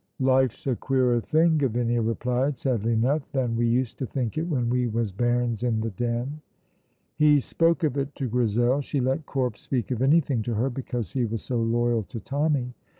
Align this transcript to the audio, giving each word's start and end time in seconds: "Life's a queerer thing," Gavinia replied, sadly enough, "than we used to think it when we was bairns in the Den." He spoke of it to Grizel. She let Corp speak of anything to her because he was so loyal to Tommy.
"Life's 0.19 0.65
a 0.65 0.75
queerer 0.75 1.19
thing," 1.21 1.59
Gavinia 1.59 2.01
replied, 2.03 2.57
sadly 2.57 2.93
enough, 2.93 3.31
"than 3.33 3.55
we 3.55 3.67
used 3.67 3.99
to 3.99 4.07
think 4.07 4.35
it 4.35 4.47
when 4.47 4.67
we 4.67 4.87
was 4.87 5.11
bairns 5.11 5.61
in 5.61 5.79
the 5.81 5.91
Den." 5.91 6.41
He 7.17 7.39
spoke 7.39 7.83
of 7.83 7.95
it 7.99 8.15
to 8.15 8.27
Grizel. 8.27 8.81
She 8.81 8.99
let 8.99 9.27
Corp 9.27 9.57
speak 9.57 9.91
of 9.91 10.01
anything 10.01 10.41
to 10.41 10.55
her 10.55 10.71
because 10.71 11.11
he 11.11 11.25
was 11.25 11.43
so 11.43 11.61
loyal 11.61 12.01
to 12.05 12.19
Tommy. 12.19 12.73